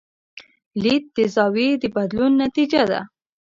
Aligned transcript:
لید 0.81 1.03
د 1.15 1.17
زاویې 1.35 1.69
د 1.81 1.83
بدلون 1.95 2.31
نتیجه 2.43 2.81
ده. 2.91 2.99